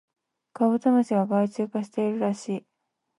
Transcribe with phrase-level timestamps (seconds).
[0.53, 2.65] カブトムシが害虫化しているらしい